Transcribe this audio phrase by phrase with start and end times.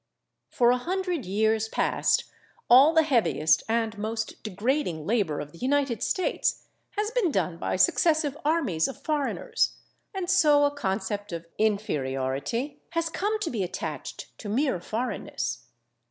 [0.49, 2.23] For a hundred years past
[2.71, 6.63] all the heaviest and most degrading labor of the United States
[6.97, 9.75] has been done by successive armies of foreigners,
[10.11, 15.67] and so a concept of inferiority has come to be attached to mere foreignness.